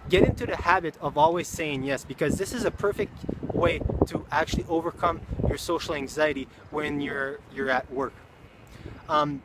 get 0.09 0.23
into 0.23 0.47
the 0.47 0.57
habit 0.57 0.97
of 1.01 1.19
always 1.19 1.49
saying 1.49 1.83
yes 1.83 2.05
because 2.05 2.39
this 2.39 2.53
is 2.53 2.65
a 2.65 2.71
perfect 2.71 3.13
way 3.59 3.81
to 4.07 4.25
actually 4.31 4.65
overcome 4.69 5.21
your 5.49 5.59
social 5.59 5.95
anxiety 5.95 6.49
when 6.71 7.01
you're 7.01 7.41
you're 7.55 7.71
at 7.71 7.91
work. 7.93 8.15
Um, 9.09 9.43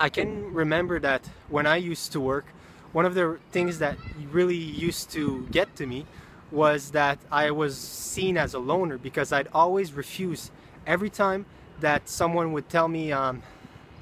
I 0.00 0.08
can 0.08 0.52
remember 0.52 0.98
that 1.00 1.22
when 1.48 1.66
I 1.66 1.76
used 1.76 2.12
to 2.12 2.20
work, 2.20 2.46
one 2.92 3.04
of 3.04 3.14
the 3.14 3.38
things 3.52 3.78
that 3.78 3.96
really 4.30 4.56
used 4.56 5.10
to 5.12 5.46
get 5.50 5.76
to 5.76 5.86
me 5.86 6.06
was 6.50 6.90
that 6.92 7.18
I 7.30 7.50
was 7.50 7.76
seen 7.76 8.36
as 8.36 8.54
a 8.54 8.58
loner 8.58 8.98
because 8.98 9.32
I'd 9.32 9.48
always 9.52 9.92
refuse 9.92 10.50
every 10.86 11.10
time 11.10 11.46
that 11.80 12.08
someone 12.08 12.52
would 12.52 12.68
tell 12.68 12.88
me, 12.88 13.12
um, 13.12 13.42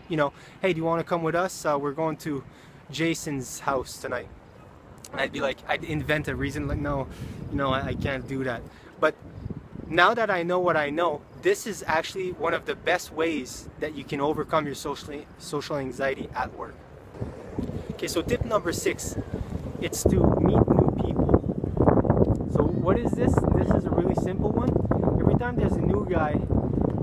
you 0.09 0.17
know, 0.17 0.33
hey, 0.61 0.73
do 0.73 0.79
you 0.79 0.85
want 0.85 1.01
to 1.01 1.05
come 1.05 1.23
with 1.23 1.35
us? 1.35 1.65
Uh, 1.65 1.79
we're 1.81 1.93
going 1.93 2.17
to 2.19 2.45
Jason's 2.91 3.61
house 3.61 3.97
tonight. 3.99 4.29
I'd 5.15 5.33
be 5.33 5.41
like, 5.41 5.59
I'd 5.69 5.85
invent 5.85 6.29
a 6.29 6.35
reason, 6.35 6.69
like, 6.69 6.79
no, 6.79 7.07
you 7.51 7.57
know, 7.57 7.73
I, 7.73 7.89
I 7.89 7.95
can't 7.95 8.27
do 8.27 8.45
that. 8.45 8.63
But 9.01 9.15
now 9.93 10.15
that 10.15 10.31
I 10.31 10.43
know 10.43 10.59
what 10.59 10.77
I 10.77 10.89
know, 10.89 11.21
this 11.43 11.67
is 11.67 11.85
actually 11.87 12.33
one 12.33 12.55
of 12.55 12.65
the 12.65 12.75
best 12.75 13.13
ways 13.13 13.69
that 13.81 13.95
you 13.95 14.05
can 14.05 14.21
overcome 14.21 14.65
your 14.65 14.75
social, 14.75 15.23
social 15.39 15.77
anxiety 15.77 16.29
at 16.35 16.57
work. 16.57 16.75
Okay, 17.93 18.09
so 18.09 18.23
tip 18.23 18.45
number 18.45 18.73
six, 18.73 19.17
it's 19.81 20.03
to 20.05 20.17
meet 20.41 20.67
new 20.69 20.93
people. 20.97 22.49
So 22.53 22.63
what 22.65 22.99
is 22.99 23.13
this? 23.13 23.35
This 23.55 23.71
is 23.71 23.85
a 23.85 23.91
really 23.91 24.15
simple 24.15 24.51
one. 24.51 24.71
Every 25.21 25.35
time 25.35 25.57
there's 25.57 25.73
a 25.73 25.81
new 25.81 26.07
guy 26.11 26.41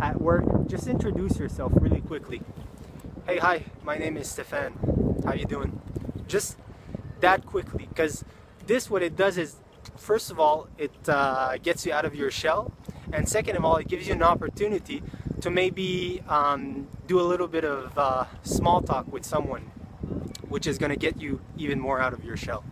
at 0.01 0.19
work, 0.19 0.45
just 0.67 0.87
introduce 0.87 1.37
yourself 1.37 1.71
really 1.75 2.01
quickly. 2.01 2.41
Hey, 3.27 3.37
hi, 3.37 3.65
my 3.83 3.97
name 3.97 4.17
is 4.17 4.27
Stefan. 4.29 5.21
How 5.23 5.33
you 5.33 5.45
doing? 5.45 5.79
Just 6.27 6.57
that 7.19 7.45
quickly, 7.45 7.87
because 7.87 8.25
this 8.65 8.89
what 8.89 9.03
it 9.03 9.15
does 9.15 9.37
is, 9.37 9.57
first 9.99 10.31
of 10.31 10.39
all, 10.39 10.67
it 10.77 10.91
uh, 11.07 11.57
gets 11.57 11.85
you 11.85 11.93
out 11.93 12.05
of 12.05 12.15
your 12.15 12.31
shell, 12.31 12.71
and 13.13 13.27
second 13.27 13.55
of 13.55 13.65
all, 13.65 13.77
it 13.77 13.87
gives 13.87 14.07
you 14.07 14.13
an 14.13 14.23
opportunity 14.23 15.03
to 15.41 15.49
maybe 15.49 16.23
um, 16.27 16.87
do 17.07 17.19
a 17.19 17.23
little 17.23 17.47
bit 17.47 17.63
of 17.63 17.97
uh, 17.97 18.25
small 18.43 18.81
talk 18.81 19.11
with 19.11 19.25
someone, 19.25 19.61
which 20.47 20.67
is 20.67 20.77
going 20.77 20.89
to 20.89 20.97
get 20.97 21.21
you 21.21 21.41
even 21.57 21.79
more 21.79 22.01
out 22.01 22.13
of 22.13 22.23
your 22.23 22.37
shell. 22.37 22.63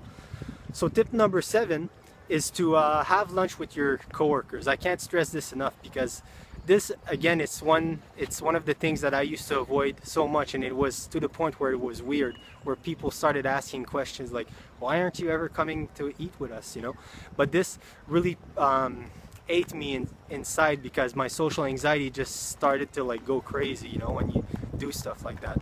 So 0.74 0.88
tip 0.88 1.14
number 1.14 1.42
seven 1.42 1.90
is 2.30 2.52
to 2.52 2.76
uh, 2.76 3.04
have 3.04 3.32
lunch 3.32 3.58
with 3.58 3.76
your 3.76 3.98
coworkers. 4.12 4.68
I 4.68 4.76
can't 4.76 5.00
stress 5.00 5.30
this 5.30 5.54
enough 5.54 5.74
because 5.82 6.22
this 6.68 6.92
again 7.08 7.40
it's 7.40 7.62
one 7.62 8.00
it's 8.18 8.42
one 8.42 8.54
of 8.54 8.66
the 8.66 8.74
things 8.74 9.00
that 9.00 9.14
I 9.14 9.22
used 9.22 9.48
to 9.48 9.60
avoid 9.60 9.96
so 10.04 10.28
much 10.28 10.54
and 10.54 10.64
it 10.64 10.76
was 10.76 11.08
to 11.08 11.20
the 11.20 11.30
point 11.30 11.60
where 11.62 11.72
it 11.72 11.80
was 11.80 12.04
weird 12.04 12.38
where 12.66 12.76
people 12.76 13.10
started 13.10 13.46
asking 13.46 13.86
questions 13.86 14.34
like 14.34 14.48
why 14.80 15.02
aren't 15.02 15.18
you 15.18 15.32
ever 15.32 15.48
coming 15.48 15.88
to 15.96 16.14
eat 16.20 16.34
with 16.38 16.52
us? 16.52 16.76
you 16.76 16.82
know? 16.82 16.96
But 17.38 17.52
this 17.52 17.80
really 18.06 18.38
um, 18.58 19.06
ate 19.50 19.74
me 19.74 19.96
in, 19.96 20.10
inside 20.30 20.84
because 20.84 21.16
my 21.16 21.30
social 21.30 21.64
anxiety 21.64 22.10
just 22.10 22.50
started 22.50 22.92
to 22.94 23.04
like 23.04 23.26
go 23.26 23.40
crazy 23.40 23.88
you 23.88 24.00
know 24.00 24.12
when 24.12 24.30
you 24.30 24.46
do 24.78 24.92
stuff 24.92 25.24
like 25.24 25.40
that. 25.40 25.60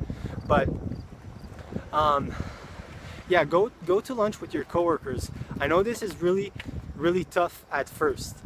But 0.48 0.68
um, 1.94 2.34
yeah 3.30 3.44
go 3.44 3.72
go 3.86 4.02
to 4.02 4.14
lunch 4.16 4.42
with 4.42 4.56
your 4.56 4.64
coworkers. 4.64 5.30
I 5.60 5.68
know 5.68 5.84
this 5.84 6.02
is 6.02 6.20
really 6.20 6.52
really 6.96 7.26
tough 7.26 7.64
at 7.72 7.88
first. 7.88 8.38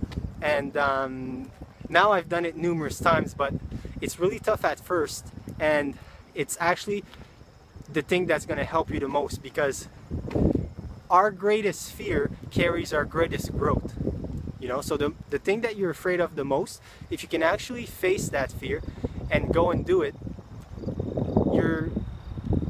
And 0.42 0.76
um, 0.78 1.52
now 1.90 2.12
I've 2.12 2.30
done 2.30 2.46
it 2.46 2.56
numerous 2.56 3.00
times, 3.00 3.34
but 3.34 3.54
it's 4.00 4.20
really 4.20 4.40
tough 4.40 4.64
at 4.64 4.80
first, 4.80 5.26
and 5.60 5.98
it's 6.36 6.56
actually 6.60 7.04
the 7.92 8.02
thing 8.02 8.28
that's 8.28 8.46
going 8.46 8.60
to 8.60 8.64
help 8.64 8.92
you 8.92 9.00
the 9.00 9.08
most 9.08 9.42
because 9.42 9.88
our 11.10 11.32
greatest 11.32 11.92
fear 11.92 12.30
carries 12.52 12.94
our 12.94 13.04
greatest 13.04 13.52
growth. 13.58 13.96
You 14.60 14.68
know, 14.68 14.82
so 14.82 14.98
the, 14.98 15.14
the 15.32 15.40
thing 15.40 15.62
that 15.62 15.76
you're 15.76 15.90
afraid 15.90 16.20
of 16.20 16.36
the 16.36 16.46
most, 16.46 16.82
if 17.10 17.24
you 17.24 17.30
can 17.30 17.42
actually 17.42 17.86
face 17.86 18.30
that 18.30 18.52
fear 18.52 18.84
and 19.32 19.52
go 19.54 19.72
and 19.72 19.86
do 19.86 20.02
it, 20.02 20.16
you're 21.52 21.90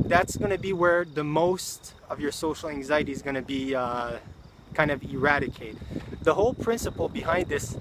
that's 0.06 0.38
going 0.38 0.50
to 0.50 0.58
be 0.58 0.74
where 0.74 1.06
the 1.06 1.24
most 1.24 1.94
of 2.10 2.20
your 2.20 2.32
social 2.32 2.70
anxiety 2.70 3.12
is 3.12 3.22
going 3.22 3.36
to 3.36 3.44
be 3.44 3.76
uh, 3.76 4.18
kind 4.74 4.90
of 4.90 5.04
eradicated. 5.04 5.78
The 6.24 6.34
whole 6.34 6.54
principle 6.54 7.10
behind 7.10 7.48
this 7.48 7.78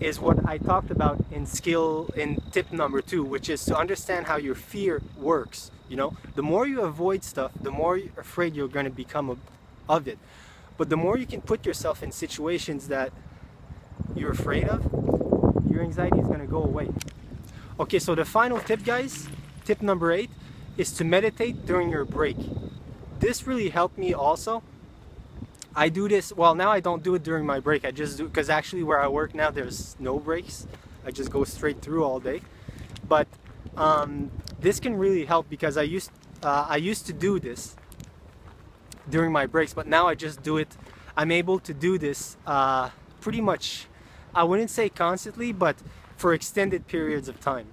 is 0.00 0.18
what 0.18 0.48
I 0.48 0.56
talked 0.56 0.90
about 0.90 1.22
in 1.30 1.44
skill 1.46 2.10
in 2.16 2.40
tip 2.50 2.72
number 2.72 3.02
two, 3.02 3.22
which 3.22 3.50
is 3.50 3.64
to 3.66 3.76
understand 3.76 4.26
how 4.26 4.36
your 4.36 4.54
fear 4.54 5.02
works. 5.18 5.70
You 5.88 5.96
know, 5.96 6.16
the 6.34 6.42
more 6.42 6.66
you 6.66 6.80
avoid 6.80 7.22
stuff, 7.22 7.52
the 7.60 7.70
more 7.70 8.00
afraid 8.16 8.56
you're 8.56 8.68
going 8.68 8.86
to 8.86 8.90
become 8.90 9.38
of 9.88 10.08
it. 10.08 10.18
But 10.78 10.88
the 10.88 10.96
more 10.96 11.18
you 11.18 11.26
can 11.26 11.42
put 11.42 11.66
yourself 11.66 12.02
in 12.02 12.12
situations 12.12 12.88
that 12.88 13.12
you're 14.16 14.30
afraid 14.30 14.64
of, 14.64 14.82
your 15.70 15.82
anxiety 15.82 16.18
is 16.18 16.26
going 16.26 16.40
to 16.40 16.46
go 16.46 16.62
away. 16.62 16.88
Okay, 17.78 17.98
so 17.98 18.14
the 18.14 18.24
final 18.24 18.58
tip, 18.58 18.82
guys, 18.84 19.28
tip 19.64 19.82
number 19.82 20.10
eight, 20.10 20.30
is 20.78 20.92
to 20.92 21.04
meditate 21.04 21.66
during 21.66 21.90
your 21.90 22.06
break. 22.06 22.36
This 23.18 23.46
really 23.46 23.68
helped 23.68 23.98
me 23.98 24.14
also 24.14 24.62
I 25.74 25.88
do 25.88 26.08
this, 26.08 26.32
well 26.32 26.54
now 26.54 26.70
I 26.70 26.80
don't 26.80 27.02
do 27.02 27.14
it 27.14 27.22
during 27.22 27.46
my 27.46 27.60
break, 27.60 27.84
I 27.84 27.90
just 27.90 28.18
do, 28.18 28.24
because 28.24 28.50
actually 28.50 28.82
where 28.82 29.00
I 29.00 29.08
work 29.08 29.34
now 29.34 29.50
there's 29.50 29.96
no 29.98 30.18
breaks. 30.18 30.66
I 31.06 31.10
just 31.10 31.30
go 31.30 31.44
straight 31.44 31.80
through 31.80 32.04
all 32.04 32.20
day. 32.20 32.42
But 33.08 33.28
um, 33.76 34.30
this 34.60 34.80
can 34.80 34.96
really 34.96 35.24
help 35.24 35.48
because 35.48 35.76
I 35.76 35.82
used, 35.82 36.10
uh, 36.42 36.66
I 36.68 36.76
used 36.76 37.06
to 37.06 37.12
do 37.12 37.38
this 37.38 37.76
during 39.08 39.32
my 39.32 39.46
breaks, 39.46 39.72
but 39.72 39.86
now 39.86 40.06
I 40.06 40.14
just 40.14 40.42
do 40.42 40.56
it, 40.56 40.76
I'm 41.16 41.30
able 41.30 41.58
to 41.60 41.74
do 41.74 41.98
this 41.98 42.36
uh, 42.46 42.90
pretty 43.20 43.40
much, 43.40 43.86
I 44.34 44.44
wouldn't 44.44 44.70
say 44.70 44.88
constantly, 44.88 45.52
but 45.52 45.76
for 46.16 46.34
extended 46.34 46.86
periods 46.86 47.28
of 47.28 47.40
time. 47.40 47.66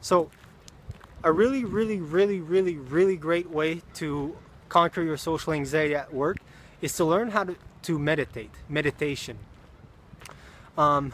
So 0.00 0.30
a 1.22 1.32
really, 1.32 1.64
really, 1.64 2.00
really, 2.00 2.40
really, 2.40 2.76
really 2.76 3.16
great 3.16 3.50
way 3.50 3.82
to 3.94 4.36
conquer 4.68 5.02
your 5.02 5.16
social 5.16 5.52
anxiety 5.52 5.94
at 5.94 6.14
work 6.14 6.38
is 6.80 6.94
to 6.96 7.04
learn 7.04 7.30
how 7.30 7.44
to, 7.44 7.56
to 7.82 7.98
meditate, 7.98 8.50
meditation. 8.68 9.38
Um, 10.76 11.12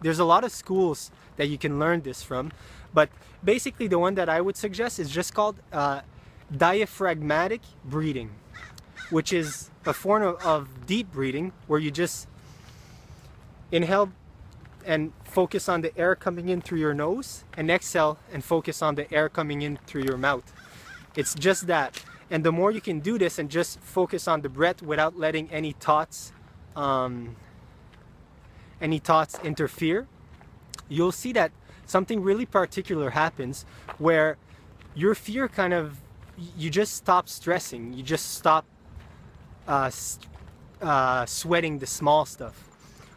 there's 0.00 0.18
a 0.18 0.24
lot 0.24 0.44
of 0.44 0.52
schools 0.52 1.10
that 1.36 1.48
you 1.48 1.58
can 1.58 1.78
learn 1.78 2.02
this 2.02 2.22
from, 2.22 2.52
but 2.92 3.10
basically 3.42 3.86
the 3.86 3.98
one 3.98 4.14
that 4.14 4.28
I 4.28 4.40
would 4.40 4.56
suggest 4.56 4.98
is 4.98 5.10
just 5.10 5.34
called 5.34 5.56
uh, 5.72 6.00
diaphragmatic 6.56 7.60
breathing, 7.84 8.30
which 9.10 9.32
is 9.32 9.70
a 9.86 9.92
form 9.92 10.22
of, 10.22 10.44
of 10.44 10.86
deep 10.86 11.12
breathing 11.12 11.52
where 11.66 11.78
you 11.78 11.90
just 11.90 12.26
inhale 13.70 14.12
and 14.84 15.12
focus 15.24 15.68
on 15.68 15.82
the 15.82 15.96
air 15.98 16.16
coming 16.16 16.48
in 16.48 16.60
through 16.62 16.78
your 16.78 16.94
nose 16.94 17.44
and 17.56 17.70
exhale 17.70 18.18
and 18.32 18.42
focus 18.42 18.80
on 18.80 18.94
the 18.94 19.12
air 19.12 19.28
coming 19.28 19.62
in 19.62 19.78
through 19.86 20.02
your 20.02 20.16
mouth. 20.16 20.52
It's 21.14 21.34
just 21.34 21.66
that. 21.66 22.02
And 22.30 22.44
the 22.44 22.52
more 22.52 22.70
you 22.70 22.80
can 22.80 23.00
do 23.00 23.18
this 23.18 23.38
and 23.38 23.50
just 23.50 23.80
focus 23.80 24.28
on 24.28 24.42
the 24.42 24.48
breath 24.48 24.82
without 24.82 25.18
letting 25.18 25.50
any 25.50 25.72
thoughts, 25.72 26.32
um, 26.76 27.36
any 28.80 28.98
thoughts 28.98 29.38
interfere, 29.42 30.06
you'll 30.88 31.12
see 31.12 31.32
that 31.32 31.52
something 31.86 32.22
really 32.22 32.44
particular 32.44 33.10
happens 33.10 33.64
where 33.96 34.36
your 34.94 35.14
fear 35.14 35.48
kind 35.48 35.72
of, 35.72 35.98
you 36.56 36.70
just 36.70 36.94
stop 36.94 37.28
stressing. 37.28 37.94
You 37.94 38.02
just 38.02 38.34
stop 38.34 38.66
uh, 39.66 39.90
uh, 40.82 41.26
sweating 41.26 41.78
the 41.78 41.86
small 41.86 42.26
stuff. 42.26 42.64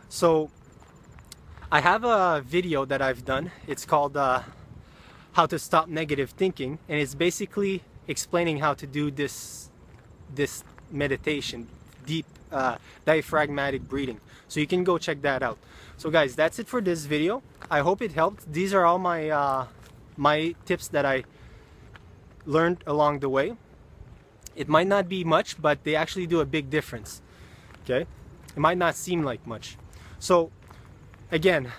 So 0.08 0.50
I 1.72 1.82
have 1.82 2.04
a 2.04 2.42
video 2.46 2.86
that 2.86 3.02
I've 3.02 3.26
done. 3.26 3.52
It's 3.68 3.86
called 3.86 4.16
uh, 4.16 4.44
How 5.34 5.46
to 5.48 5.60
Stop 5.60 5.88
Negative 5.90 6.30
Thinking. 6.30 6.80
And 6.88 7.00
it's 7.00 7.16
basically 7.16 7.84
explaining 8.12 8.60
how 8.60 8.74
to 8.76 8.86
do 8.86 9.10
this 9.10 9.70
this 10.36 10.64
meditation 10.92 11.68
deep 12.06 12.26
uh, 12.52 12.76
diaphragmatic 13.06 13.88
breathing. 13.88 14.20
So 14.48 14.60
you 14.60 14.68
can 14.68 14.84
go 14.84 14.98
check 14.98 15.22
that 15.22 15.42
out. 15.42 15.58
So 15.98 16.10
guys 16.12 16.36
that's 16.36 16.60
it 16.60 16.68
for 16.68 16.82
this 16.82 17.06
video. 17.06 17.42
I 17.70 17.80
hope 17.80 18.02
it 18.02 18.12
helped. 18.12 18.52
These 18.52 18.74
are 18.74 18.86
all 18.86 19.00
my 19.00 19.30
uh, 19.30 19.68
my 20.18 20.56
tips 20.66 20.88
that 20.90 21.06
I 21.06 21.24
learned 22.46 22.84
along 22.86 23.20
the 23.20 23.30
way. 23.30 23.56
It 24.56 24.68
might 24.68 24.88
not 24.88 25.08
be 25.08 25.24
much 25.24 25.62
but 25.62 25.84
they 25.84 25.96
actually 25.96 26.28
do 26.28 26.40
a 26.42 26.46
big 26.46 26.70
difference. 26.70 27.22
Okay? 27.84 28.06
It 28.56 28.60
might 28.60 28.78
not 28.78 28.96
seem 28.96 29.24
like 29.24 29.48
much. 29.48 29.78
So 30.20 30.52
again 31.32 31.72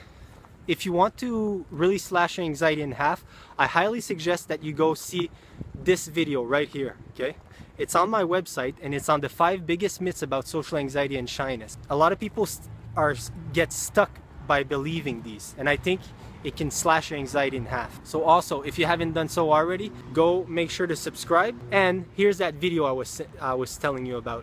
if 0.67 0.87
you 0.87 0.93
want 0.93 1.17
to 1.19 1.65
really 1.71 1.99
slash 1.99 2.39
your 2.39 2.47
anxiety 2.47 2.83
in 2.83 2.93
half, 2.93 3.25
I 3.59 3.67
highly 3.67 4.01
suggest 4.01 4.49
that 4.49 4.63
you 4.63 4.73
go 4.73 4.95
see 4.95 5.31
this 5.75 6.07
video 6.07 6.43
right 6.43 6.69
here, 6.69 6.97
okay? 7.15 7.37
It's 7.79 7.95
on 7.95 8.11
my 8.11 8.23
website 8.23 8.75
and 8.83 8.95
it's 8.95 9.09
on 9.09 9.21
the 9.21 9.29
five 9.29 9.67
biggest 9.67 10.01
myths 10.01 10.23
about 10.23 10.47
social 10.47 10.79
anxiety 10.79 11.17
and 11.17 11.29
shyness. 11.29 11.79
A 11.91 11.97
lot 11.97 12.13
of 12.13 12.21
people 12.21 12.49
are 12.97 13.17
get 13.53 13.73
stuck 13.73 14.21
by 14.47 14.63
believing 14.63 15.23
these 15.23 15.55
and 15.59 15.69
I 15.69 15.77
think 15.77 16.01
it 16.45 16.57
can 16.57 16.71
slash 16.71 17.11
your 17.11 17.19
anxiety 17.19 17.57
in 17.57 17.67
half. 17.67 18.01
So 18.05 18.25
also, 18.25 18.63
if 18.63 18.79
you 18.79 18.87
haven't 18.87 19.13
done 19.13 19.29
so 19.29 19.53
already, 19.53 19.93
go 20.13 20.45
make 20.49 20.71
sure 20.71 20.87
to 20.87 20.97
subscribe 20.97 21.59
and 21.73 22.05
here's 22.15 22.39
that 22.39 22.55
video 22.55 22.85
I 22.85 22.93
was, 22.93 23.23
I 23.41 23.55
was 23.55 23.77
telling 23.77 24.07
you 24.07 24.17
about. 24.17 24.41